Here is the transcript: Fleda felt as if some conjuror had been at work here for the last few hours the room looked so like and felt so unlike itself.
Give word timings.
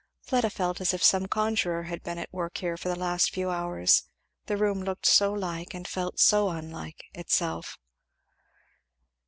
Fleda 0.23 0.49
felt 0.49 0.81
as 0.81 0.95
if 0.95 1.03
some 1.03 1.27
conjuror 1.27 1.83
had 1.83 2.01
been 2.01 2.17
at 2.17 2.33
work 2.33 2.57
here 2.57 2.75
for 2.75 2.89
the 2.89 2.95
last 2.97 3.29
few 3.29 3.51
hours 3.51 4.01
the 4.47 4.57
room 4.57 4.81
looked 4.81 5.05
so 5.05 5.31
like 5.31 5.75
and 5.75 5.87
felt 5.87 6.19
so 6.19 6.49
unlike 6.49 7.03
itself. 7.13 7.77